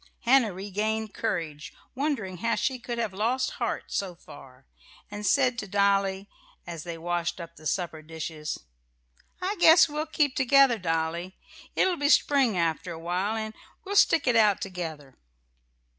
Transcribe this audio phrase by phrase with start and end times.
[0.21, 4.65] Hannah regained courage, wondering how she could have lost heart so far,
[5.11, 6.27] and said to Dolly,
[6.65, 8.61] as they washed up the supper dishes:
[9.43, 11.37] "I guess we'll keep together, Dolly.
[11.75, 13.53] It'll be spring after a while, and
[13.85, 15.19] we'll stick it out together."